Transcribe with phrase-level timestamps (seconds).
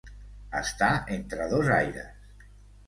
[0.61, 2.51] Estar entre dos aires.